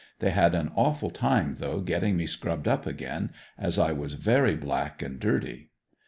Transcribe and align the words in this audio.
They 0.17 0.31
had 0.31 0.55
an 0.55 0.71
awful 0.75 1.11
time 1.11 1.57
though 1.59 1.79
getting 1.81 2.17
me 2.17 2.25
scrubbed 2.25 2.67
up 2.67 2.87
again, 2.87 3.33
as 3.55 3.77
I 3.77 3.91
was 3.91 4.15
very 4.15 4.55
black 4.55 5.03
and 5.03 5.19
dirty. 5.19 5.69